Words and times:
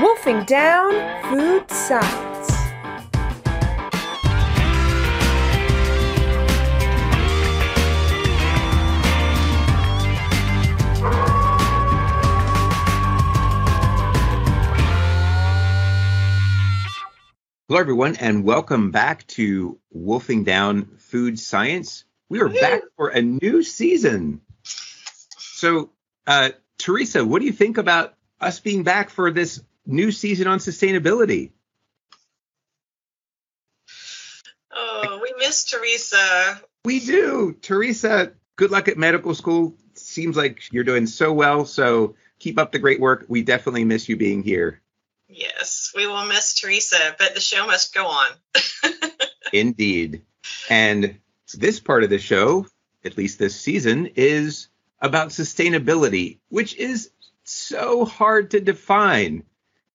Wolfing 0.00 0.44
Down 0.44 0.92
Food 1.30 1.70
Science. 1.70 2.50
Hello, 17.68 17.78
everyone, 17.78 18.16
and 18.16 18.42
welcome 18.42 18.90
back 18.90 19.26
to 19.26 19.78
Wolfing 19.90 20.44
Down 20.44 20.86
Food 20.96 21.38
Science. 21.38 22.04
We 22.30 22.40
are 22.40 22.48
back 22.48 22.80
for 22.96 23.08
a 23.08 23.20
new 23.20 23.62
season. 23.62 24.40
So, 24.62 25.90
uh, 26.26 26.52
Teresa, 26.78 27.22
what 27.22 27.40
do 27.40 27.44
you 27.44 27.52
think 27.52 27.76
about 27.76 28.14
us 28.40 28.60
being 28.60 28.82
back 28.82 29.10
for 29.10 29.30
this 29.30 29.60
new 29.86 30.12
season 30.12 30.46
on 30.46 30.58
sustainability? 30.58 31.50
Oh, 34.72 35.20
we 35.22 35.34
miss 35.38 35.64
Teresa. 35.64 36.60
We 36.84 37.00
do. 37.00 37.56
Teresa, 37.60 38.32
good 38.56 38.70
luck 38.70 38.88
at 38.88 38.96
medical 38.96 39.34
school. 39.34 39.74
Seems 39.94 40.36
like 40.36 40.72
you're 40.72 40.84
doing 40.84 41.06
so 41.06 41.32
well. 41.32 41.64
So 41.64 42.14
keep 42.38 42.58
up 42.58 42.72
the 42.72 42.78
great 42.78 43.00
work. 43.00 43.26
We 43.28 43.42
definitely 43.42 43.84
miss 43.84 44.08
you 44.08 44.16
being 44.16 44.42
here. 44.42 44.80
Yes, 45.28 45.92
we 45.94 46.06
will 46.06 46.26
miss 46.26 46.54
Teresa, 46.54 47.14
but 47.18 47.34
the 47.34 47.40
show 47.40 47.66
must 47.66 47.94
go 47.94 48.06
on. 48.06 48.30
Indeed. 49.52 50.22
And 50.68 51.18
this 51.54 51.80
part 51.80 52.02
of 52.02 52.10
the 52.10 52.18
show, 52.18 52.66
at 53.04 53.16
least 53.16 53.38
this 53.38 53.60
season, 53.60 54.10
is 54.16 54.68
about 55.00 55.28
sustainability, 55.28 56.38
which 56.48 56.74
is 56.74 57.10
so 57.44 58.04
hard 58.04 58.50
to 58.52 58.60
define. 58.60 59.44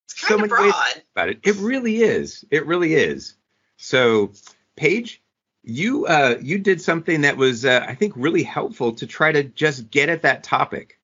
It's 0.06 0.22
kind 0.22 0.40
so 0.40 0.44
of 0.44 0.50
broad. 0.50 0.74
about 1.14 1.30
it. 1.30 1.40
It 1.44 1.56
really 1.58 2.02
is. 2.02 2.46
It 2.52 2.66
really 2.66 2.94
is. 2.94 3.36
So, 3.78 4.32
Paige, 4.76 5.22
you 5.64 6.06
uh, 6.06 6.36
you 6.42 6.60
did 6.60 6.82
something 6.82 7.22
that 7.22 7.38
was, 7.38 7.66
uh, 7.66 7.86
I 7.88 7.96
think, 7.96 8.14
really 8.16 8.44
helpful 8.44 8.94
to 8.94 9.08
try 9.08 9.32
to 9.32 9.44
just 9.44 9.90
get 9.90 10.10
at 10.10 10.22
that 10.22 10.44
topic. 10.44 11.00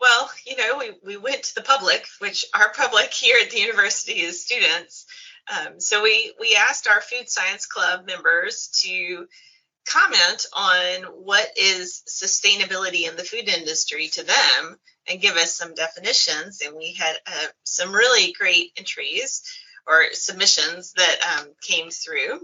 Well, 0.00 0.30
you 0.44 0.56
know, 0.56 0.78
we, 0.78 0.90
we 1.04 1.16
went 1.16 1.44
to 1.44 1.54
the 1.54 1.62
public, 1.62 2.06
which 2.18 2.44
our 2.54 2.72
public 2.76 3.12
here 3.12 3.36
at 3.40 3.50
the 3.50 3.60
university 3.60 4.20
is 4.20 4.44
students. 4.44 5.06
Um, 5.50 5.80
so 5.80 6.02
we, 6.02 6.32
we 6.40 6.56
asked 6.56 6.88
our 6.88 7.00
Food 7.00 7.28
Science 7.28 7.66
Club 7.66 8.06
members 8.06 8.68
to 8.82 9.26
comment 9.86 10.46
on 10.52 11.02
what 11.24 11.50
is 11.56 12.02
sustainability 12.08 13.08
in 13.08 13.16
the 13.16 13.24
food 13.24 13.48
industry 13.48 14.08
to 14.08 14.24
them 14.24 14.78
and 15.08 15.20
give 15.20 15.36
us 15.36 15.56
some 15.56 15.74
definitions. 15.74 16.60
And 16.64 16.76
we 16.76 16.94
had 16.94 17.16
uh, 17.26 17.46
some 17.64 17.92
really 17.92 18.32
great 18.32 18.72
entries 18.76 19.42
or 19.86 20.04
submissions 20.12 20.92
that 20.92 21.16
um, 21.40 21.48
came 21.66 21.90
through. 21.90 22.40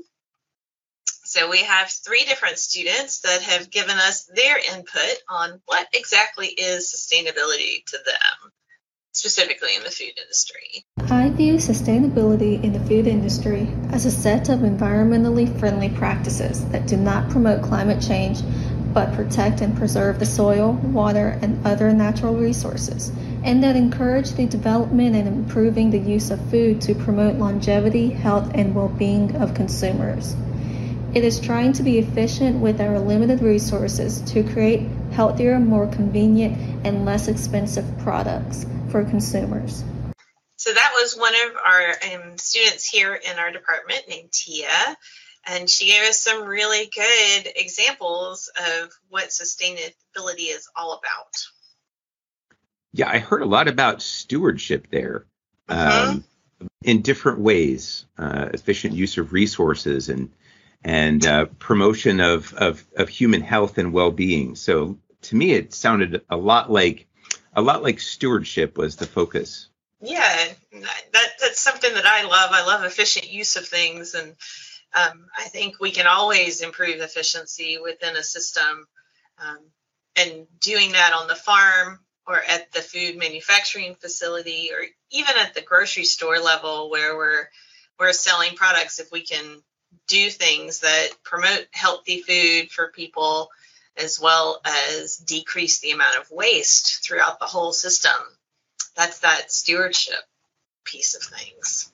So 1.25 1.51
we 1.51 1.59
have 1.59 1.91
three 1.91 2.25
different 2.25 2.59
students 2.59 3.21
that 3.21 3.43
have 3.43 3.71
given 3.71 3.97
us 3.97 4.25
their 4.35 4.59
input 4.59 5.19
on 5.29 5.61
what 5.67 5.87
exactly 5.93 6.47
is 6.47 6.91
sustainability 6.91 7.85
to 7.87 7.99
them, 8.05 8.53
specifically 9.13 9.77
in 9.77 9.83
the 9.83 9.91
food 9.91 10.19
industry. 10.19 10.87
View 11.39 11.55
sustainability 11.55 12.61
in 12.65 12.73
the 12.73 12.81
food 12.81 13.07
industry 13.07 13.69
as 13.93 14.05
a 14.05 14.11
set 14.11 14.49
of 14.49 14.59
environmentally 14.59 15.57
friendly 15.61 15.89
practices 15.89 16.65
that 16.71 16.89
do 16.89 16.97
not 16.97 17.31
promote 17.31 17.63
climate 17.63 18.03
change 18.03 18.41
but 18.93 19.15
protect 19.15 19.61
and 19.61 19.77
preserve 19.77 20.19
the 20.19 20.27
soil, 20.27 20.73
water, 20.73 21.39
and 21.41 21.65
other 21.65 21.93
natural 21.93 22.35
resources, 22.35 23.13
and 23.45 23.63
that 23.63 23.77
encourage 23.77 24.33
the 24.33 24.47
development 24.47 25.15
and 25.15 25.29
improving 25.29 25.93
the 25.93 26.01
use 26.01 26.33
of 26.33 26.41
food 26.51 26.81
to 26.81 26.93
promote 26.97 27.37
longevity, 27.37 28.09
health, 28.09 28.51
and 28.55 28.75
well 28.75 28.89
being 28.89 29.37
of 29.37 29.55
consumers. 29.55 30.35
It 31.15 31.23
is 31.23 31.39
trying 31.39 31.73
to 31.75 31.85
be 31.85 32.01
efficient 32.01 32.59
with 32.59 32.81
our 32.81 32.99
limited 32.99 33.43
resources 33.43 34.23
to 34.23 34.43
create 34.43 34.89
healthier, 35.13 35.61
more 35.61 35.87
convenient, 35.87 36.85
and 36.85 37.05
less 37.05 37.29
expensive 37.29 37.87
products 37.99 38.67
for 38.91 39.05
consumers. 39.05 39.85
So 40.59 40.73
that 40.75 40.93
was 40.97 41.17
one 41.17 41.35
of 41.35 41.57
our 41.65 41.89
um, 41.89 42.37
students 42.37 42.85
here 42.85 43.15
in 43.15 43.39
our 43.39 43.53
department 43.53 44.03
named 44.09 44.33
Tia, 44.33 44.97
and 45.47 45.71
she 45.71 45.87
gave 45.87 46.03
us 46.03 46.21
some 46.21 46.43
really 46.43 46.91
good 46.93 47.53
examples 47.55 48.51
of 48.59 48.91
what 49.09 49.29
sustainability 49.29 50.51
is 50.51 50.69
all 50.75 50.95
about. 50.99 51.33
Yeah, 52.93 53.09
I 53.09 53.19
heard 53.19 53.43
a 53.43 53.47
lot 53.47 53.69
about 53.69 54.03
stewardship 54.03 54.89
there 54.91 55.27
Mhm. 55.69 55.77
um, 55.77 56.25
in 56.83 57.03
different 57.03 57.39
ways, 57.39 58.05
uh, 58.19 58.49
efficient 58.53 58.95
use 58.95 59.17
of 59.17 59.33
resources 59.33 60.09
and 60.09 60.33
and 60.83 61.25
uh, 61.25 61.45
promotion 61.61 62.19
of, 62.21 62.53
of 62.55 62.85
of 62.97 63.09
human 63.09 63.43
health 63.43 63.79
and 63.79 63.93
well-being. 63.93 64.57
So 64.57 64.99
to 65.23 65.37
me, 65.37 65.53
it 65.53 65.73
sounded 65.73 66.25
a 66.29 66.37
lot 66.37 66.69
like 66.69 67.07
a 67.55 67.63
lot 67.63 67.85
like 67.85 68.01
stewardship 68.01 68.77
was 68.77 68.97
the 68.97 69.07
focus. 69.07 69.69
Yeah, 70.01 70.49
that 71.13 71.29
that's 71.41 71.61
something 71.61 71.93
that 71.95 72.07
I 72.07 72.23
love. 72.25 72.51
I 72.53 72.65
love 72.67 72.85
efficient 72.85 73.33
use 73.33 73.57
of 73.57 73.67
things, 73.67 74.15
and 74.15 74.31
um, 74.95 75.27
I 75.37 75.45
think 75.45 75.81
we 75.81 75.91
can 75.91 76.07
always 76.07 76.61
improve 76.63 77.01
efficiency 77.01 77.79
within 77.83 78.17
a 78.17 78.23
system. 78.23 78.87
Um, 79.39 79.59
and 80.17 80.47
doing 80.61 80.93
that 80.93 81.13
on 81.15 81.29
the 81.29 81.35
farm 81.37 82.01
or 82.27 82.37
at 82.43 82.73
the 82.73 82.81
food 82.83 83.17
manufacturing 83.17 83.95
facility 83.95 84.71
or 84.73 84.81
even 85.11 85.35
at 85.39 85.55
the 85.55 85.63
grocery 85.63 86.05
store 86.05 86.41
level 86.41 86.91
where 86.91 87.17
we're 87.17 87.49
we're 88.01 88.13
selling 88.13 88.55
products 88.57 88.99
if 88.99 89.13
we 89.13 89.23
can 89.23 89.63
do 90.09 90.29
things 90.31 90.81
that 90.81 91.09
promote 91.23 91.67
healthy 91.73 92.23
food 92.23 92.71
for 92.71 92.89
people 92.93 93.49
as 93.97 94.21
well 94.21 94.61
as 94.65 95.17
decrease 95.19 95.81
the 95.81 95.93
amount 95.93 96.17
of 96.17 96.31
waste 96.31 97.05
throughout 97.07 97.39
the 97.39 97.47
whole 97.47 97.73
system 97.73 98.13
that's 98.99 99.21
that 99.21 99.51
stewardship 99.51 100.21
piece 100.85 101.15
of 101.15 101.23
things 101.23 101.93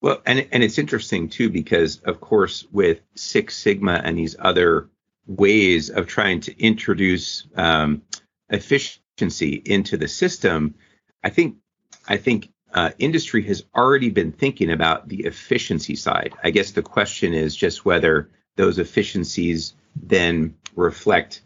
Well, 0.00 0.22
and 0.24 0.46
and 0.52 0.62
it's 0.62 0.78
interesting 0.78 1.28
too 1.28 1.50
because 1.50 1.98
of 1.98 2.20
course 2.20 2.66
with 2.72 3.00
Six 3.16 3.56
Sigma 3.56 4.00
and 4.02 4.16
these 4.16 4.36
other 4.38 4.88
ways 5.26 5.90
of 5.90 6.06
trying 6.06 6.40
to 6.40 6.58
introduce 6.62 7.46
um, 7.56 8.02
efficiency 8.48 9.62
into 9.64 9.96
the 9.96 10.08
system, 10.08 10.74
I 11.22 11.30
think 11.30 11.56
I 12.08 12.16
think 12.16 12.50
uh, 12.72 12.90
industry 12.98 13.42
has 13.44 13.64
already 13.74 14.10
been 14.10 14.32
thinking 14.32 14.70
about 14.70 15.08
the 15.08 15.24
efficiency 15.24 15.96
side. 15.96 16.34
I 16.42 16.50
guess 16.50 16.70
the 16.72 16.82
question 16.82 17.34
is 17.34 17.54
just 17.56 17.84
whether 17.84 18.30
those 18.56 18.78
efficiencies 18.78 19.74
then 19.96 20.56
reflect 20.76 21.42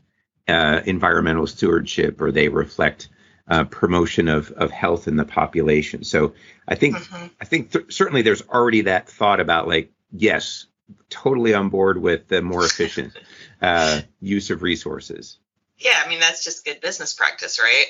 uh, 0.49 0.81
environmental 0.84 1.47
stewardship 1.47 2.21
or 2.21 2.31
they 2.31 2.49
reflect 2.49 3.09
uh, 3.49 3.65
promotion 3.65 4.28
of, 4.28 4.50
of 4.53 4.71
health 4.71 5.06
in 5.09 5.16
the 5.16 5.25
population. 5.25 6.05
So 6.05 6.34
I 6.66 6.75
think 6.77 6.97
Mhm. 6.97 7.31
I 7.41 7.44
think 7.44 7.72
th- 7.72 7.93
certainly 7.93 8.22
there's 8.22 8.43
already 8.43 8.82
that 8.82 9.09
thought 9.09 9.41
about 9.41 9.69
like 9.69 9.91
yes, 10.12 10.66
totally 11.10 11.55
on 11.55 11.69
board 11.71 12.00
with 12.00 12.28
the 12.28 12.41
more 12.43 12.65
efficient 12.65 13.12
uh, 13.62 14.00
use 14.21 14.50
of 14.50 14.62
resources. 14.62 15.38
yeah 15.78 16.00
i 16.05 16.09
mean 16.09 16.21
that's 16.21 16.44
just 16.44 16.65
good 16.65 16.81
business 16.81 17.15
practice 17.15 17.59
right 17.60 17.87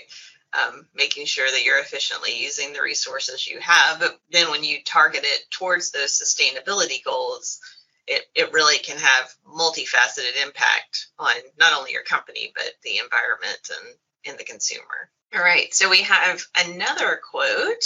um, 0.54 0.86
making 0.94 1.26
sure 1.26 1.46
that 1.50 1.64
you're 1.64 1.78
efficiently 1.80 2.40
using 2.40 2.72
the 2.72 2.80
resources 2.80 3.46
you 3.46 3.58
have 3.60 3.98
but 4.00 4.18
then 4.30 4.50
when 4.50 4.62
you 4.64 4.78
target 4.84 5.22
it 5.24 5.42
towards 5.50 5.90
those 5.90 6.12
sustainability 6.18 7.02
goals 7.04 7.60
it, 8.06 8.22
it 8.34 8.52
really 8.52 8.78
can 8.78 8.96
have 8.98 9.34
multifaceted 9.46 10.42
impact 10.42 11.08
on 11.18 11.32
not 11.58 11.76
only 11.76 11.92
your 11.92 12.04
company 12.04 12.52
but 12.54 12.72
the 12.84 12.98
environment 12.98 13.70
and, 13.76 13.94
and 14.26 14.38
the 14.38 14.44
consumer 14.44 15.10
all 15.34 15.42
right 15.42 15.74
so 15.74 15.90
we 15.90 16.02
have 16.02 16.42
another 16.66 17.20
quote 17.30 17.84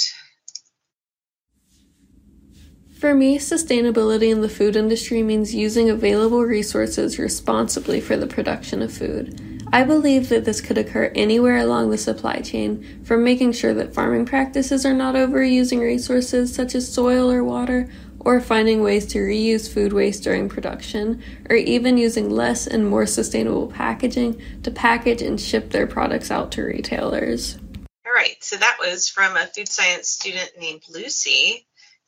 For 2.98 3.14
me, 3.14 3.38
sustainability 3.38 4.28
in 4.28 4.40
the 4.40 4.48
food 4.48 4.74
industry 4.74 5.22
means 5.22 5.54
using 5.54 5.88
available 5.88 6.42
resources 6.42 7.16
responsibly 7.16 8.00
for 8.00 8.16
the 8.16 8.26
production 8.26 8.82
of 8.82 8.92
food. 8.92 9.62
I 9.72 9.84
believe 9.84 10.30
that 10.30 10.44
this 10.44 10.60
could 10.60 10.78
occur 10.78 11.12
anywhere 11.14 11.58
along 11.58 11.90
the 11.90 11.98
supply 11.98 12.40
chain, 12.40 13.04
from 13.04 13.22
making 13.22 13.52
sure 13.52 13.72
that 13.74 13.94
farming 13.94 14.26
practices 14.26 14.84
are 14.84 14.94
not 14.94 15.14
overusing 15.14 15.80
resources 15.80 16.52
such 16.52 16.74
as 16.74 16.92
soil 16.92 17.30
or 17.30 17.44
water, 17.44 17.88
or 18.20 18.40
finding 18.40 18.82
ways 18.82 19.06
to 19.06 19.18
reuse 19.18 19.72
food 19.72 19.92
waste 19.92 20.22
during 20.24 20.48
production, 20.48 21.22
or 21.48 21.56
even 21.56 21.96
using 21.96 22.28
less 22.30 22.66
and 22.66 22.88
more 22.88 23.06
sustainable 23.06 23.68
packaging 23.68 24.40
to 24.62 24.70
package 24.70 25.22
and 25.22 25.40
ship 25.40 25.70
their 25.70 25.86
products 25.86 26.30
out 26.30 26.50
to 26.52 26.62
retailers. 26.62 27.58
all 28.06 28.12
right 28.14 28.36
so 28.42 28.56
that 28.56 28.76
was 28.80 29.08
from 29.08 29.36
a 29.36 29.46
food 29.46 29.68
science 29.68 30.08
student 30.08 30.50
named 30.58 30.82
lucy 30.90 31.66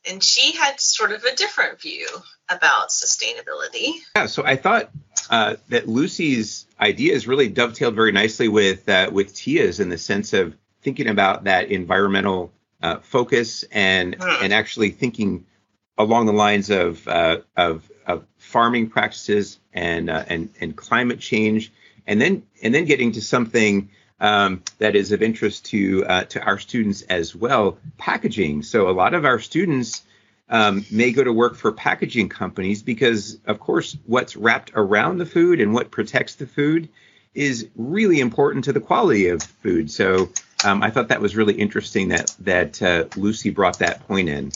and 0.09 0.23
she 0.23 0.51
had 0.57 0.79
sort 0.79 1.11
of 1.11 1.23
a 1.23 1.35
different 1.35 1.79
view 1.79 2.07
about 2.49 2.89
sustainability 2.89 3.93
Yeah, 4.15 4.25
so 4.25 4.43
I 4.43 4.55
thought 4.55 4.89
uh, 5.29 5.55
that 5.69 5.87
Lucy's 5.87 6.65
ideas 6.79 7.27
really 7.27 7.47
dovetailed 7.49 7.93
very 7.95 8.11
nicely 8.11 8.47
with 8.47 8.89
uh, 8.89 9.09
with 9.13 9.33
Tia's 9.35 9.79
in 9.79 9.89
the 9.89 9.97
sense 9.97 10.33
of 10.33 10.55
thinking 10.81 11.07
about 11.07 11.43
that 11.45 11.69
environmental 11.71 12.51
uh, 12.81 12.97
focus 12.99 13.63
and 13.71 14.15
Hmm. 14.19 14.43
and 14.43 14.53
actually 14.53 14.89
thinking 14.89 15.45
along 15.97 16.25
the 16.25 16.33
lines 16.33 16.69
of 16.69 17.07
uh, 17.07 17.37
of, 17.55 17.89
of 18.05 18.25
farming 18.37 18.89
practices 18.89 19.59
and 19.73 20.09
uh, 20.09 20.23
and 20.27 20.49
and 20.59 20.75
climate 20.75 21.19
change, 21.19 21.71
and 22.07 22.21
then 22.21 22.43
and 22.63 22.73
then 22.73 22.85
getting 22.85 23.11
to 23.13 23.21
something 23.21 23.89
um, 24.19 24.63
that 24.77 24.95
is 24.95 25.11
of 25.11 25.21
interest 25.21 25.65
to 25.65 26.05
uh, 26.05 26.23
to 26.25 26.41
our 26.41 26.59
students 26.59 27.01
as 27.03 27.35
well, 27.35 27.77
packaging. 27.97 28.63
So 28.63 28.89
a 28.89 28.91
lot 28.91 29.13
of 29.13 29.25
our 29.25 29.39
students 29.39 30.03
um, 30.49 30.85
may 30.91 31.11
go 31.11 31.23
to 31.23 31.33
work 31.33 31.55
for 31.55 31.71
packaging 31.71 32.29
companies 32.29 32.83
because, 32.83 33.39
of 33.45 33.59
course, 33.59 33.97
what's 34.05 34.35
wrapped 34.35 34.71
around 34.75 35.17
the 35.17 35.25
food 35.25 35.61
and 35.61 35.73
what 35.73 35.91
protects 35.91 36.35
the 36.35 36.45
food 36.45 36.89
is 37.33 37.69
really 37.75 38.19
important 38.19 38.65
to 38.65 38.73
the 38.73 38.81
quality 38.81 39.29
of 39.29 39.41
food. 39.41 39.89
So 39.89 40.29
um, 40.65 40.83
I 40.83 40.91
thought 40.91 41.07
that 41.07 41.21
was 41.21 41.35
really 41.35 41.53
interesting 41.53 42.09
that 42.09 42.35
that 42.39 42.81
uh, 42.81 43.05
Lucy 43.15 43.49
brought 43.49 43.79
that 43.79 44.05
point 44.07 44.29
in. 44.29 44.51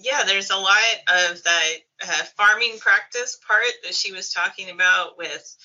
Yeah, 0.00 0.24
there's 0.24 0.50
a 0.50 0.56
lot 0.56 0.78
of 1.08 1.42
that 1.42 1.70
uh, 2.02 2.24
farming 2.36 2.78
practice 2.78 3.38
part 3.46 3.72
that 3.84 3.94
she 3.94 4.12
was 4.12 4.32
talking 4.32 4.70
about 4.70 5.18
with 5.18 5.56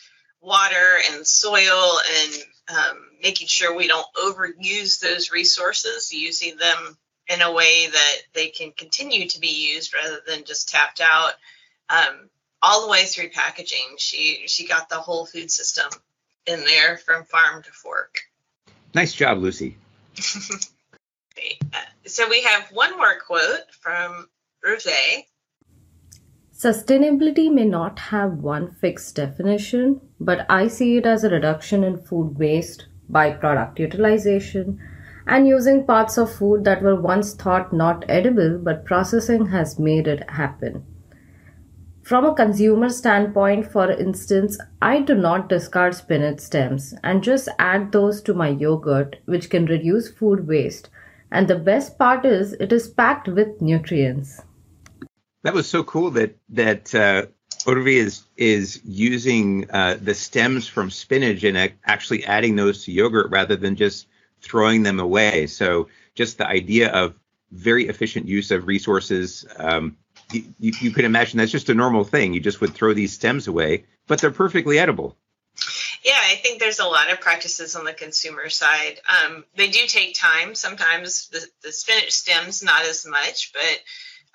water 0.42 0.98
and 1.12 1.26
soil 1.26 1.98
and 2.18 2.34
um, 2.70 2.98
making 3.22 3.48
sure 3.48 3.76
we 3.76 3.88
don't 3.88 4.08
overuse 4.16 5.00
those 5.00 5.32
resources, 5.32 6.14
using 6.14 6.58
them 6.58 6.98
in 7.28 7.42
a 7.42 7.52
way 7.52 7.88
that 7.92 8.16
they 8.34 8.48
can 8.48 8.72
continue 8.72 9.28
to 9.28 9.40
be 9.40 9.72
used 9.74 9.94
rather 9.94 10.20
than 10.28 10.44
just 10.46 10.70
tapped 10.70 11.02
out. 11.02 11.34
Um, 11.90 12.30
all 12.62 12.82
the 12.82 12.92
way 12.92 13.06
through 13.06 13.30
packaging, 13.30 13.96
she 13.98 14.44
she 14.48 14.68
got 14.68 14.90
the 14.90 14.96
whole 14.96 15.26
food 15.26 15.50
system 15.50 15.90
in 16.46 16.60
there 16.66 16.98
from 16.98 17.24
farm 17.24 17.64
to 17.64 17.72
fork. 17.72 18.20
Nice 18.94 19.14
job, 19.14 19.38
Lucy. 19.38 19.78
Uh, 21.74 21.78
So 22.06 22.28
we 22.30 22.42
have 22.42 22.70
one 22.72 22.98
more 22.98 23.20
quote 23.26 23.70
from 23.82 24.28
Rosé. 24.66 25.26
Sustainability 26.58 27.52
may 27.52 27.66
not 27.66 28.00
have 28.00 28.44
one 28.44 28.72
fixed 28.72 29.16
definition, 29.16 30.02
but 30.20 30.46
I 30.50 30.68
see 30.68 30.98
it 30.98 31.06
as 31.06 31.24
a 31.24 31.30
reduction 31.30 31.84
in 31.84 32.02
food 32.02 32.38
waste 32.38 32.88
by 33.08 33.32
product 33.32 33.80
utilization 33.80 34.80
and 35.28 35.48
using 35.48 35.86
parts 35.86 36.18
of 36.18 36.34
food 36.34 36.64
that 36.64 36.82
were 36.82 37.00
once 37.00 37.34
thought 37.36 37.72
not 37.72 38.04
edible 38.10 38.58
but 38.58 38.86
processing 38.86 39.46
has 39.48 39.80
made 39.80 40.08
it 40.08 40.30
happen. 40.30 40.84
From 42.02 42.26
a 42.26 42.34
consumer 42.34 42.90
standpoint, 42.90 43.72
for 43.72 43.92
instance, 43.92 44.58
I 44.82 45.02
do 45.02 45.14
not 45.14 45.48
discard 45.48 45.94
spinach 45.94 46.40
stems 46.40 46.96
and 47.04 47.24
just 47.24 47.50
add 47.60 47.92
those 47.92 48.22
to 48.24 48.34
my 48.34 48.50
yogurt, 48.50 49.18
which 49.26 49.52
can 49.52 49.68
reduce 49.68 50.10
food 50.10 50.48
waste. 50.48 50.90
And 51.32 51.48
the 51.48 51.58
best 51.58 51.98
part 51.98 52.26
is, 52.26 52.54
it 52.54 52.72
is 52.72 52.88
packed 52.88 53.28
with 53.28 53.62
nutrients. 53.62 54.42
That 55.44 55.54
was 55.54 55.68
so 55.68 55.84
cool 55.84 56.12
that 56.12 56.38
that 56.50 56.94
uh, 56.94 57.28
Odorvi 57.66 57.96
is 57.96 58.24
is 58.36 58.82
using 58.84 59.70
uh, 59.72 59.98
the 60.02 60.14
stems 60.14 60.68
from 60.68 60.90
spinach 60.90 61.44
and 61.44 61.72
actually 61.86 62.26
adding 62.26 62.56
those 62.56 62.84
to 62.86 62.92
yogurt 62.92 63.32
rather 63.32 63.56
than 63.56 63.76
just 63.76 64.08
throwing 64.42 64.84
them 64.84 65.00
away. 65.00 65.48
So 65.48 65.88
just 66.16 66.38
the 66.38 66.48
idea 66.48 66.92
of 66.92 67.16
very 67.52 67.88
efficient 67.88 68.28
use 68.28 68.52
of 68.52 68.68
resources. 68.68 69.46
Um, 69.58 69.98
you, 70.32 70.44
you 70.60 70.92
could 70.92 71.06
imagine 71.06 71.38
that's 71.38 71.52
just 71.52 71.70
a 71.70 71.74
normal 71.74 72.04
thing. 72.04 72.34
You 72.34 72.40
just 72.40 72.62
would 72.62 72.74
throw 72.74 72.94
these 72.94 73.14
stems 73.14 73.48
away, 73.48 73.86
but 74.08 74.20
they're 74.20 74.32
perfectly 74.32 74.78
edible. 74.78 75.18
Yeah, 76.04 76.18
I 76.22 76.36
think 76.36 76.60
there's 76.60 76.80
a 76.80 76.86
lot 76.86 77.12
of 77.12 77.20
practices 77.20 77.76
on 77.76 77.84
the 77.84 77.94
consumer 77.94 78.50
side. 78.50 79.00
Um, 79.10 79.44
they 79.56 79.70
do 79.70 79.86
take 79.86 80.16
time. 80.16 80.56
Sometimes 80.56 81.28
the, 81.30 81.46
the 81.62 81.72
spinach 81.72 82.12
stems 82.12 82.64
not 82.64 82.84
as 82.84 83.06
much, 83.06 83.52
but 83.54 83.80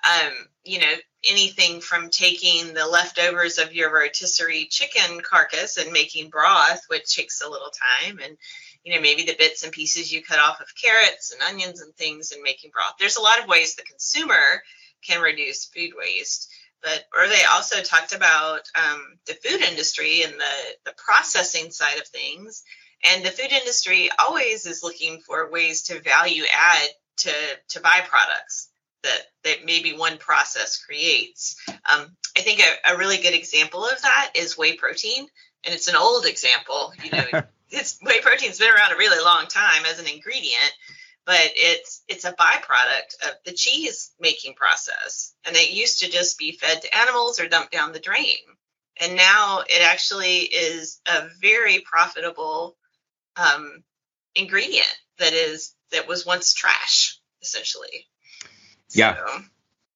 um, 0.05 0.33
you 0.63 0.79
know 0.79 0.93
anything 1.27 1.81
from 1.81 2.09
taking 2.11 2.73
the 2.73 2.85
leftovers 2.85 3.57
of 3.57 3.73
your 3.73 3.91
rotisserie 3.91 4.67
chicken 4.69 5.21
carcass 5.21 5.77
and 5.77 5.91
making 5.91 6.29
broth, 6.29 6.81
which 6.87 7.15
takes 7.15 7.41
a 7.41 7.49
little 7.49 7.71
time, 7.71 8.19
and 8.23 8.37
you 8.83 8.93
know 8.93 9.01
maybe 9.01 9.23
the 9.23 9.35
bits 9.37 9.63
and 9.63 9.71
pieces 9.71 10.13
you 10.13 10.21
cut 10.21 10.39
off 10.39 10.61
of 10.61 10.67
carrots 10.79 11.31
and 11.33 11.41
onions 11.41 11.81
and 11.81 11.95
things 11.95 12.31
and 12.31 12.43
making 12.43 12.69
broth. 12.69 12.93
There's 12.99 13.17
a 13.17 13.21
lot 13.21 13.39
of 13.41 13.47
ways 13.47 13.75
the 13.75 13.83
consumer 13.83 14.61
can 15.01 15.21
reduce 15.21 15.65
food 15.65 15.91
waste 15.97 16.51
but 16.85 17.03
or 17.17 17.27
they 17.27 17.43
also 17.51 17.81
talked 17.81 18.13
about 18.13 18.61
um, 18.75 19.17
the 19.25 19.33
food 19.33 19.61
industry 19.61 20.21
and 20.23 20.33
the, 20.33 20.55
the 20.85 20.93
processing 20.97 21.71
side 21.71 21.97
of 21.97 22.07
things. 22.07 22.63
And 23.11 23.25
the 23.25 23.31
food 23.31 23.51
industry 23.51 24.09
always 24.19 24.65
is 24.65 24.83
looking 24.83 25.19
for 25.19 25.51
ways 25.51 25.83
to 25.83 25.99
value 26.01 26.43
add 26.53 26.87
to 27.17 27.31
to 27.69 27.79
byproducts 27.79 28.67
that 29.03 29.21
that 29.43 29.65
maybe 29.65 29.97
one 29.97 30.17
process 30.17 30.83
creates. 30.83 31.57
Um, 31.91 32.15
i 32.37 32.41
think 32.41 32.59
a, 32.59 32.93
a 32.93 32.97
really 32.97 33.17
good 33.17 33.33
example 33.33 33.85
of 33.85 34.01
that 34.01 34.31
is 34.35 34.57
whey 34.57 34.75
protein 34.75 35.27
and 35.63 35.73
it's 35.73 35.87
an 35.87 35.95
old 35.95 36.25
example 36.25 36.93
you 37.03 37.11
know. 37.11 37.43
It's 37.71 37.97
whey 38.03 38.21
protein's 38.21 38.59
been 38.59 38.69
around 38.69 38.93
a 38.93 38.97
really 38.97 39.21
long 39.21 39.47
time 39.47 39.85
as 39.85 39.99
an 39.99 40.07
ingredient 40.07 40.71
but 41.25 41.41
it's 41.55 42.03
it's 42.07 42.25
a 42.25 42.33
byproduct 42.33 43.27
of 43.27 43.33
the 43.45 43.53
cheese 43.53 44.11
making 44.19 44.53
process 44.53 45.33
and 45.45 45.55
it 45.55 45.71
used 45.71 45.99
to 45.99 46.09
just 46.09 46.37
be 46.37 46.51
fed 46.53 46.81
to 46.81 46.97
animals 46.97 47.39
or 47.39 47.47
dumped 47.47 47.71
down 47.71 47.91
the 47.91 47.99
drain 47.99 48.37
and 49.01 49.15
now 49.15 49.61
it 49.67 49.81
actually 49.83 50.37
is 50.39 51.01
a 51.07 51.27
very 51.41 51.79
profitable 51.79 52.75
um, 53.35 53.83
ingredient 54.35 54.95
that 55.19 55.33
is 55.33 55.73
that 55.91 56.07
was 56.07 56.25
once 56.25 56.53
trash 56.53 57.19
essentially 57.41 58.07
Yeah. 58.91 59.17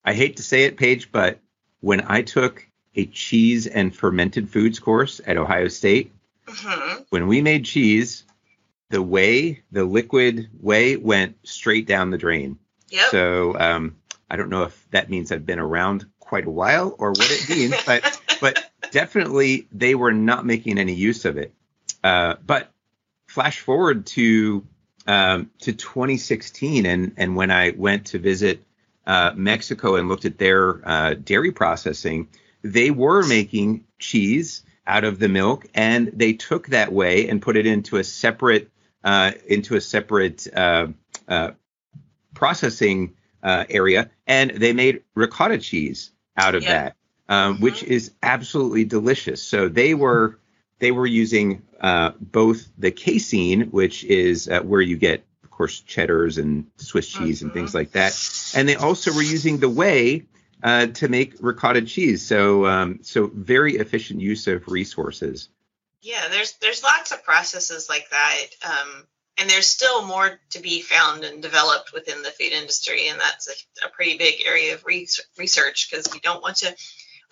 I 0.04 0.14
hate 0.14 0.38
to 0.38 0.44
say 0.44 0.64
it, 0.64 0.78
Paige, 0.78 1.12
but 1.12 1.40
when 1.82 2.04
I 2.08 2.22
took 2.22 2.66
a 2.96 3.06
cheese 3.06 3.68
and 3.68 3.96
fermented 3.96 4.50
foods 4.50 4.80
course 4.80 5.22
at 5.26 5.38
Ohio 5.38 5.68
State, 5.68 6.12
mhm. 6.48 7.06
when 7.10 7.28
we 7.28 7.42
made 7.42 7.66
cheese, 7.66 8.24
the 8.90 9.02
whey, 9.02 9.62
the 9.72 9.86
liquid 9.86 10.50
whey 10.60 10.98
went 10.98 11.38
straight 11.48 11.88
down 11.88 12.10
the 12.10 12.18
drain. 12.18 12.58
yep 12.90 13.10
So 13.10 13.58
um, 13.58 13.96
I 14.30 14.36
don't 14.36 14.50
know 14.50 14.64
if 14.64 14.88
that 14.92 15.10
means 15.10 15.32
I've 15.32 15.46
been 15.46 15.60
around 15.60 16.06
quite 16.20 16.46
a 16.46 16.52
while 16.52 16.96
or 16.98 17.10
what 17.10 17.32
it 17.32 17.50
means, 17.50 17.76
but 17.86 18.20
but 18.42 18.72
definitely 18.92 19.68
they 19.72 19.96
were 19.96 20.12
not 20.12 20.46
making 20.46 20.78
any 20.80 20.94
use 20.94 21.26
of 21.26 21.38
it. 21.38 21.54
Uh, 22.04 22.36
but 22.46 22.72
flash 23.28 23.60
forward 23.60 24.06
to 24.08 24.66
um, 25.08 25.52
to 25.60 25.74
2016, 25.74 26.86
and 26.86 27.14
and 27.18 27.36
when 27.36 27.52
I 27.52 27.72
went 27.72 28.08
to 28.08 28.20
visit 28.20 28.64
uh, 29.06 29.34
Mexico 29.36 29.96
and 29.96 30.10
looked 30.10 30.26
at 30.26 30.40
their 30.40 30.88
uh, 30.88 31.14
dairy 31.14 31.52
processing, 31.52 32.28
they 32.64 32.90
were 32.90 33.24
making 33.26 33.86
cheese 34.00 34.64
out 34.88 35.04
of 35.04 35.20
the 35.20 35.30
milk, 35.30 35.68
and 35.76 36.12
they 36.16 36.34
took 36.34 36.68
that 36.68 36.92
whey 36.92 37.28
and 37.28 37.40
put 37.40 37.56
it 37.56 37.68
into 37.68 37.98
a 37.98 38.04
separate 38.04 38.72
uh, 39.04 39.32
into 39.48 39.76
a 39.76 39.82
separate 39.82 40.48
uh, 40.56 40.88
uh, 41.28 41.52
processing 42.34 43.16
uh, 43.44 43.66
area, 43.70 44.10
and 44.28 44.52
they 44.52 44.74
made 44.74 45.04
ricotta 45.16 45.58
cheese 45.58 46.12
out 46.38 46.56
of 46.56 46.64
Yeah. 46.64 46.72
that, 46.72 46.96
um, 47.28 47.62
which 47.62 47.84
is 47.84 48.12
absolutely 48.22 48.86
delicious. 48.86 49.42
So 49.42 49.70
they 49.70 49.94
were 49.94 50.38
they 50.80 50.92
were 50.92 51.06
using 51.08 51.62
uh, 51.82 52.12
both 52.20 52.68
the 52.78 52.92
casein, 52.92 53.64
which 53.72 54.04
is 54.06 54.48
uh, 54.48 54.62
where 54.62 54.82
you 54.82 54.98
get, 54.98 55.26
of 55.44 55.52
course, 55.52 55.82
cheddars 55.82 56.38
and 56.38 56.68
Swiss 56.78 57.08
cheese 57.08 57.42
and 57.42 57.54
things 57.54 57.74
like 57.74 57.92
that, 57.92 58.14
and 58.56 58.68
they 58.68 58.76
also 58.76 59.14
were 59.14 59.22
using 59.22 59.58
the 59.60 59.70
whey 59.70 60.24
uh, 60.64 60.88
to 60.88 61.08
make 61.08 61.36
ricotta 61.40 61.82
cheese. 61.82 62.26
So 62.26 62.66
um, 62.66 63.00
so 63.02 63.28
very 63.34 63.76
efficient 63.78 64.22
use 64.22 64.48
of 64.48 64.68
resources. 64.68 65.50
Yeah, 66.02 66.28
there's 66.30 66.54
there's 66.62 66.84
lots 66.84 67.12
of 67.12 67.24
processes 67.24 67.90
like 67.90 68.10
that, 68.10 68.46
um, 68.66 69.06
and 69.38 69.50
there's 69.50 69.68
still 69.68 70.06
more 70.06 70.40
to 70.52 70.60
be 70.60 70.82
found 70.82 71.24
and 71.24 71.42
developed 71.42 71.92
within 71.94 72.24
the 72.24 72.32
food 72.32 72.54
industry, 72.54 73.10
and 73.10 73.20
that's 73.20 73.50
a, 73.50 73.88
a 73.88 73.90
pretty 73.90 74.18
big 74.18 74.36
area 74.46 74.76
of 74.76 74.86
re- 74.86 75.08
research 75.38 75.90
because 75.90 76.12
we 76.14 76.20
don't 76.20 76.42
want 76.42 76.58
to 76.58 76.76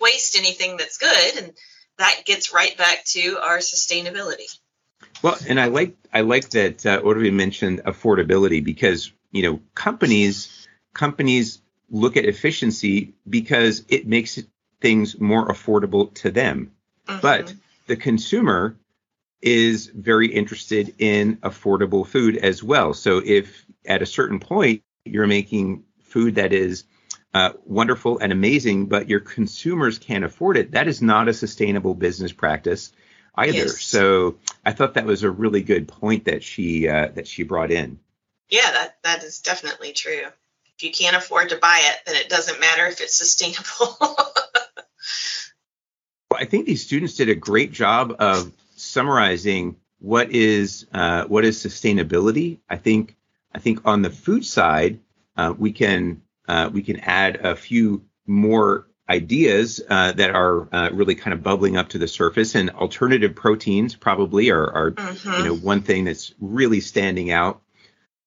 waste 0.00 0.36
anything 0.36 0.76
that's 0.76 0.98
good, 0.98 1.42
and 1.42 1.52
that 1.98 2.22
gets 2.26 2.52
right 2.52 2.76
back 2.76 3.04
to 3.06 3.38
our 3.42 3.58
sustainability. 3.58 4.58
Well, 5.22 5.38
and 5.48 5.58
I 5.58 5.66
like 5.66 5.96
I 6.12 6.20
like 6.20 6.50
that 6.50 6.84
uh, 6.84 7.00
Orvi 7.00 7.32
mentioned 7.32 7.82
affordability 7.84 8.62
because 8.62 9.12
you 9.32 9.42
know 9.42 9.60
companies 9.74 10.66
companies 10.92 11.60
look 11.90 12.16
at 12.16 12.24
efficiency 12.24 13.14
because 13.28 13.84
it 13.88 14.06
makes 14.06 14.38
things 14.80 15.18
more 15.18 15.48
affordable 15.48 16.12
to 16.14 16.30
them. 16.30 16.72
But 17.06 17.46
Mhm. 17.46 17.56
The 17.88 17.96
consumer 17.96 18.78
is 19.42 19.86
very 19.86 20.28
interested 20.28 20.94
in 20.98 21.36
affordable 21.38 22.06
food 22.06 22.36
as 22.36 22.62
well. 22.62 22.94
So 22.94 23.22
if 23.24 23.64
at 23.84 24.02
a 24.02 24.06
certain 24.06 24.40
point 24.40 24.82
you're 25.04 25.26
making 25.26 25.84
food 26.02 26.36
that 26.36 26.52
is 26.52 26.84
uh, 27.34 27.52
wonderful 27.64 28.18
and 28.18 28.32
amazing, 28.32 28.86
but 28.86 29.08
your 29.08 29.20
consumers 29.20 29.98
can't 29.98 30.24
afford 30.24 30.56
it, 30.56 30.72
that 30.72 30.88
is 30.88 31.02
not 31.02 31.28
a 31.28 31.34
sustainable 31.34 31.94
business 31.94 32.32
practice 32.32 32.92
either. 33.34 33.58
Yes. 33.58 33.82
So 33.82 34.38
I 34.64 34.72
thought 34.72 34.94
that 34.94 35.06
was 35.06 35.22
a 35.22 35.30
really 35.30 35.62
good 35.62 35.88
point 35.88 36.24
that 36.24 36.42
she 36.42 36.88
uh, 36.88 37.08
that 37.14 37.26
she 37.26 37.42
brought 37.42 37.70
in. 37.70 38.00
Yeah, 38.50 38.70
that, 38.70 38.96
that 39.04 39.22
is 39.24 39.40
definitely 39.40 39.92
true. 39.92 40.22
If 40.76 40.82
you 40.82 40.90
can't 40.90 41.16
afford 41.16 41.50
to 41.50 41.56
buy 41.56 41.80
it, 41.82 41.98
then 42.06 42.16
it 42.16 42.28
doesn't 42.28 42.60
matter 42.60 42.86
if 42.86 43.00
it's 43.00 43.16
sustainable. 43.16 43.98
I 46.38 46.44
think 46.44 46.66
these 46.66 46.84
students 46.84 47.14
did 47.14 47.28
a 47.28 47.34
great 47.34 47.72
job 47.72 48.14
of 48.18 48.52
summarizing 48.76 49.76
what 49.98 50.30
is 50.30 50.86
uh, 50.92 51.24
what 51.24 51.44
is 51.44 51.62
sustainability. 51.62 52.58
I 52.68 52.76
think 52.76 53.16
I 53.52 53.58
think 53.58 53.80
on 53.84 54.02
the 54.02 54.10
food 54.10 54.44
side, 54.44 55.00
uh, 55.36 55.52
we 55.58 55.72
can 55.72 56.22
uh, 56.46 56.70
we 56.72 56.82
can 56.82 57.00
add 57.00 57.36
a 57.36 57.56
few 57.56 58.04
more 58.26 58.86
ideas 59.08 59.80
uh, 59.88 60.12
that 60.12 60.30
are 60.30 60.68
uh, 60.72 60.90
really 60.92 61.14
kind 61.14 61.34
of 61.34 61.42
bubbling 61.42 61.76
up 61.76 61.88
to 61.88 61.98
the 61.98 62.06
surface. 62.06 62.54
And 62.54 62.70
alternative 62.70 63.34
proteins 63.34 63.96
probably 63.96 64.50
are, 64.50 64.70
are 64.70 64.90
mm-hmm. 64.92 65.32
you 65.32 65.44
know 65.44 65.56
one 65.56 65.82
thing 65.82 66.04
that's 66.04 66.34
really 66.40 66.80
standing 66.80 67.32
out. 67.32 67.60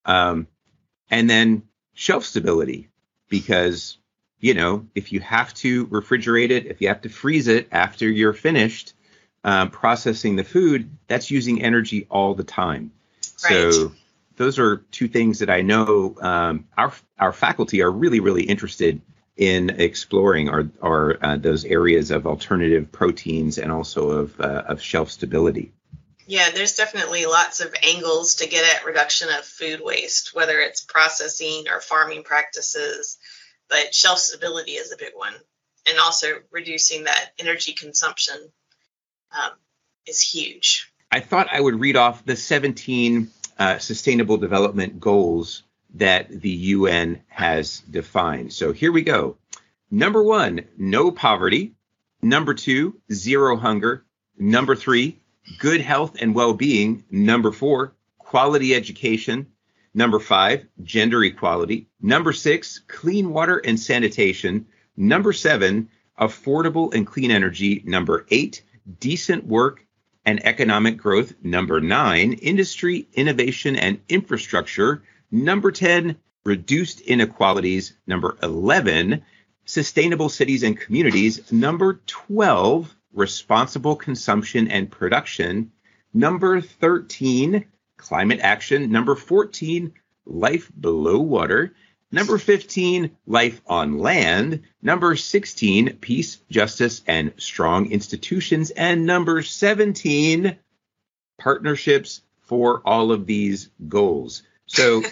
Um, 0.04 0.48
and 1.10 1.30
then 1.30 1.62
shelf 1.94 2.24
stability, 2.24 2.88
because 3.28 3.96
you 4.42 4.52
know 4.52 4.86
if 4.94 5.12
you 5.12 5.20
have 5.20 5.54
to 5.54 5.86
refrigerate 5.86 6.50
it, 6.50 6.66
if 6.66 6.82
you 6.82 6.88
have 6.88 7.00
to 7.02 7.08
freeze 7.08 7.48
it 7.48 7.68
after 7.72 8.06
you're 8.06 8.34
finished 8.34 8.92
um, 9.44 9.70
processing 9.70 10.36
the 10.36 10.44
food, 10.44 10.90
that's 11.06 11.30
using 11.30 11.62
energy 11.62 12.06
all 12.10 12.34
the 12.34 12.44
time. 12.44 12.92
Right. 13.44 13.72
So 13.72 13.92
those 14.36 14.58
are 14.58 14.78
two 14.90 15.08
things 15.08 15.38
that 15.38 15.48
I 15.48 15.62
know 15.62 16.16
um, 16.20 16.66
our 16.76 16.92
our 17.18 17.32
faculty 17.32 17.80
are 17.82 17.90
really 17.90 18.20
really 18.20 18.42
interested 18.42 19.00
in 19.36 19.70
exploring 19.70 20.48
are 20.48 20.68
are 20.82 21.18
uh, 21.22 21.36
those 21.36 21.64
areas 21.64 22.10
of 22.10 22.26
alternative 22.26 22.92
proteins 22.92 23.58
and 23.58 23.72
also 23.72 24.10
of 24.10 24.40
uh, 24.40 24.64
of 24.66 24.82
shelf 24.82 25.10
stability. 25.10 25.72
Yeah, 26.26 26.50
there's 26.50 26.76
definitely 26.76 27.26
lots 27.26 27.60
of 27.60 27.74
angles 27.82 28.36
to 28.36 28.48
get 28.48 28.76
at 28.76 28.86
reduction 28.86 29.28
of 29.28 29.44
food 29.44 29.80
waste, 29.82 30.34
whether 30.34 30.60
it's 30.60 30.80
processing 30.80 31.64
or 31.68 31.80
farming 31.80 32.22
practices, 32.22 33.18
but 33.72 33.94
shelf 33.94 34.18
stability 34.18 34.72
is 34.72 34.92
a 34.92 34.96
big 34.98 35.12
one, 35.14 35.32
and 35.88 35.98
also 35.98 36.26
reducing 36.50 37.04
that 37.04 37.30
energy 37.38 37.72
consumption 37.72 38.36
um, 39.32 39.52
is 40.06 40.20
huge. 40.20 40.92
I 41.10 41.20
thought 41.20 41.48
I 41.50 41.60
would 41.60 41.80
read 41.80 41.96
off 41.96 42.24
the 42.24 42.36
17 42.36 43.30
uh, 43.58 43.78
Sustainable 43.78 44.36
Development 44.36 45.00
Goals 45.00 45.62
that 45.94 46.28
the 46.28 46.50
UN 46.50 47.22
has 47.28 47.80
defined. 47.80 48.52
So 48.52 48.72
here 48.72 48.92
we 48.92 49.02
go. 49.02 49.38
Number 49.90 50.22
one, 50.22 50.66
no 50.76 51.10
poverty. 51.10 51.72
Number 52.20 52.54
two, 52.54 53.00
zero 53.10 53.56
hunger. 53.56 54.04
Number 54.38 54.76
three, 54.76 55.18
good 55.58 55.80
health 55.80 56.16
and 56.20 56.34
well 56.34 56.52
being. 56.52 57.04
Number 57.10 57.52
four, 57.52 57.94
quality 58.18 58.74
education. 58.74 59.51
Number 59.94 60.18
five, 60.18 60.66
gender 60.82 61.22
equality. 61.24 61.88
Number 62.00 62.32
six, 62.32 62.80
clean 62.86 63.30
water 63.30 63.58
and 63.58 63.78
sanitation. 63.78 64.66
Number 64.96 65.32
seven, 65.32 65.88
affordable 66.18 66.94
and 66.94 67.06
clean 67.06 67.30
energy. 67.30 67.82
Number 67.84 68.26
eight, 68.30 68.62
decent 69.00 69.44
work 69.46 69.84
and 70.24 70.44
economic 70.46 70.96
growth. 70.96 71.34
Number 71.42 71.80
nine, 71.80 72.34
industry, 72.34 73.08
innovation, 73.14 73.76
and 73.76 74.00
infrastructure. 74.08 75.02
Number 75.30 75.72
10, 75.72 76.16
reduced 76.44 77.00
inequalities. 77.00 77.94
Number 78.06 78.36
11, 78.42 79.22
sustainable 79.64 80.28
cities 80.28 80.62
and 80.62 80.78
communities. 80.78 81.52
Number 81.52 82.00
12, 82.06 82.94
responsible 83.12 83.96
consumption 83.96 84.68
and 84.68 84.90
production. 84.90 85.72
Number 86.14 86.60
13, 86.60 87.64
climate 88.02 88.40
action. 88.42 88.90
Number 88.90 89.14
14, 89.14 89.92
life 90.26 90.70
below 90.78 91.18
water. 91.18 91.74
Number 92.10 92.36
15, 92.36 93.16
life 93.26 93.62
on 93.66 93.98
land. 93.98 94.64
Number 94.82 95.16
16, 95.16 95.96
peace, 95.96 96.38
justice, 96.50 97.02
and 97.06 97.32
strong 97.38 97.90
institutions. 97.90 98.70
And 98.70 99.06
number 99.06 99.40
17, 99.40 100.58
partnerships 101.38 102.20
for 102.40 102.82
all 102.84 103.12
of 103.12 103.24
these 103.24 103.70
goals. 103.88 104.42
So 104.66 105.02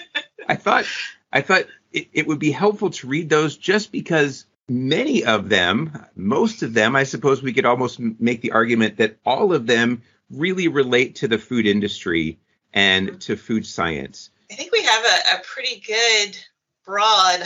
I 0.48 0.56
thought 0.56 0.84
I 1.32 1.40
thought 1.40 1.64
it, 1.92 2.08
it 2.12 2.26
would 2.26 2.38
be 2.38 2.50
helpful 2.50 2.90
to 2.90 3.06
read 3.06 3.30
those 3.30 3.56
just 3.56 3.90
because 3.90 4.44
many 4.68 5.24
of 5.24 5.48
them, 5.48 6.06
most 6.14 6.62
of 6.62 6.74
them, 6.74 6.94
I 6.94 7.04
suppose 7.04 7.42
we 7.42 7.52
could 7.52 7.64
almost 7.64 7.98
make 7.98 8.42
the 8.42 8.52
argument 8.52 8.98
that 8.98 9.16
all 9.24 9.54
of 9.54 9.66
them 9.66 10.02
really 10.30 10.68
relate 10.68 11.16
to 11.16 11.28
the 11.28 11.38
food 11.38 11.66
industry 11.66 12.38
and 12.72 13.08
mm-hmm. 13.08 13.18
to 13.18 13.36
food 13.36 13.66
science. 13.66 14.30
I 14.50 14.54
think 14.54 14.72
we 14.72 14.82
have 14.82 15.04
a, 15.04 15.38
a 15.38 15.42
pretty 15.42 15.80
good 15.80 16.36
broad 16.84 17.42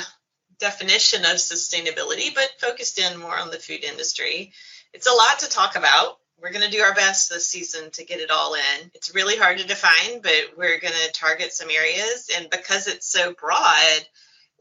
definition 0.59 1.23
of 1.23 1.37
sustainability, 1.37 2.35
but 2.35 2.51
focused 2.59 2.99
in 2.99 3.19
more 3.19 3.37
on 3.37 3.51
the 3.51 3.59
food 3.59 3.85
industry. 3.85 4.53
It's 4.93 5.07
a 5.07 5.13
lot 5.13 5.41
to 5.41 5.49
talk 5.49 5.77
about 5.77 6.19
we're 6.41 6.53
going 6.53 6.65
to 6.65 6.77
do 6.77 6.83
our 6.83 6.95
best 6.95 7.31
this 7.31 7.49
season 7.49 7.91
to 7.93 8.05
get 8.05 8.21
it 8.21 8.31
all 8.31 8.55
in. 8.55 8.91
It's 8.95 9.15
really 9.15 9.37
hard 9.37 9.59
to 9.59 9.67
define, 9.67 10.21
but 10.21 10.57
we're 10.57 10.79
going 10.79 10.93
to 10.93 11.13
target 11.13 11.53
some 11.53 11.71
areas. 11.71 12.29
And 12.37 12.51
because 12.51 12.87
it's 12.87 13.11
so 13.11 13.33
broad, 13.33 14.07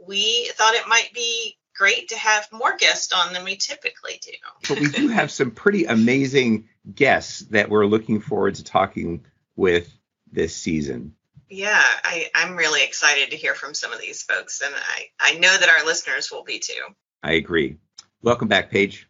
we 0.07 0.49
thought 0.53 0.75
it 0.75 0.87
might 0.87 1.09
be 1.13 1.57
great 1.75 2.09
to 2.09 2.17
have 2.17 2.47
more 2.53 2.77
guests 2.77 3.11
on 3.11 3.33
than 3.33 3.43
we 3.43 3.57
typically 3.57 4.19
do. 4.21 4.31
But 4.69 4.79
we 4.79 4.89
do 4.89 5.07
have 5.09 5.31
some 5.31 5.51
pretty 5.51 5.85
amazing 5.85 6.69
guests 6.93 7.39
that 7.51 7.69
we're 7.69 7.85
looking 7.85 8.19
forward 8.19 8.55
to 8.55 8.63
talking 8.63 9.25
with 9.55 9.97
this 10.31 10.55
season. 10.55 11.15
Yeah, 11.49 11.83
I, 12.03 12.29
I'm 12.33 12.55
really 12.55 12.83
excited 12.83 13.29
to 13.31 13.37
hear 13.37 13.53
from 13.53 13.73
some 13.73 13.93
of 13.93 14.01
these 14.01 14.23
folks, 14.23 14.61
and 14.61 14.73
I, 14.75 15.09
I 15.19 15.35
know 15.35 15.55
that 15.55 15.69
our 15.69 15.85
listeners 15.85 16.31
will 16.31 16.43
be 16.43 16.59
too. 16.59 16.81
I 17.21 17.33
agree. 17.33 17.77
Welcome 18.21 18.47
back, 18.47 18.71
Paige. 18.71 19.07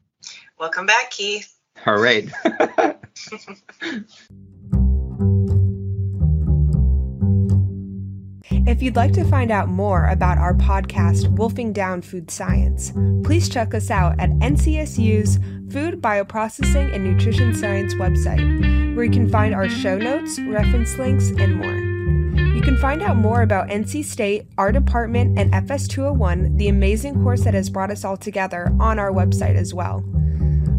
Welcome 0.59 0.85
back, 0.85 1.11
Keith. 1.11 1.55
All 1.85 1.99
right. 1.99 2.29
If 8.65 8.81
you'd 8.81 8.95
like 8.95 9.11
to 9.13 9.25
find 9.25 9.51
out 9.51 9.67
more 9.67 10.07
about 10.07 10.37
our 10.37 10.53
podcast, 10.53 11.27
Wolfing 11.37 11.73
Down 11.73 12.01
Food 12.01 12.31
Science, 12.31 12.93
please 13.23 13.49
check 13.49 13.73
us 13.73 13.91
out 13.91 14.17
at 14.19 14.29
NCSU's 14.29 15.37
Food 15.73 16.03
Bioprocessing 16.03 16.93
and 16.93 17.03
Nutrition 17.03 17.55
Science 17.55 17.95
website, 17.95 18.95
where 18.95 19.05
you 19.05 19.11
can 19.11 19.27
find 19.27 19.55
our 19.55 19.67
show 19.67 19.97
notes, 19.97 20.39
reference 20.41 20.95
links, 20.99 21.29
and 21.29 21.55
more. 21.55 22.53
You 22.53 22.61
can 22.61 22.77
find 22.77 23.01
out 23.01 23.17
more 23.17 23.41
about 23.41 23.69
NC 23.69 24.05
State, 24.05 24.45
our 24.59 24.71
department, 24.71 25.39
and 25.39 25.51
FS201, 25.51 26.59
the 26.59 26.67
amazing 26.67 27.23
course 27.23 27.43
that 27.43 27.55
has 27.55 27.71
brought 27.71 27.89
us 27.89 28.05
all 28.05 28.17
together, 28.17 28.71
on 28.79 28.99
our 28.99 29.11
website 29.11 29.55
as 29.55 29.73
well. 29.73 30.05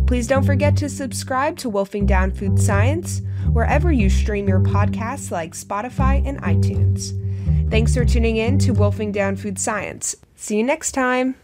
Please 0.07 0.29
don't 0.29 0.45
forget 0.45 0.77
to 0.77 0.89
subscribe 0.89 1.59
to 1.59 1.69
Wolfing 1.69 2.07
Down 2.07 2.31
Food 2.31 2.61
Science 2.61 3.21
wherever 3.51 3.91
you 3.91 4.09
stream 4.09 4.47
your 4.47 4.61
podcasts 4.61 5.33
like 5.33 5.55
Spotify 5.55 6.25
and 6.25 6.41
iTunes. 6.43 7.21
Thanks 7.69 7.97
for 7.97 8.05
tuning 8.05 8.37
in 8.37 8.61
to 8.61 8.73
Wolfing 8.73 9.11
Down 9.11 9.35
Food 9.35 9.59
Science. 9.59 10.15
See 10.37 10.57
you 10.57 10.63
next 10.63 10.93
time. 10.93 11.35